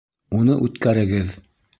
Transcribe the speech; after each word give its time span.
Уны 0.37 0.55
үткәрегеҙ. 0.67 1.35